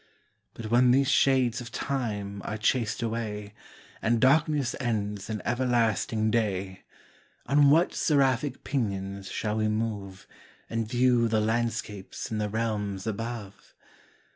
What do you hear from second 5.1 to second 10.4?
in everlasting day, On what seraphic pinions shall we move,